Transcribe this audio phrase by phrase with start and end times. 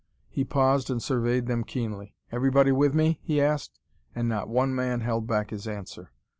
[0.29, 2.15] He paused and surveyed them keenly.
[2.31, 3.79] "Everybody with me?" he asked.
[4.15, 6.11] And not one man held back his answer.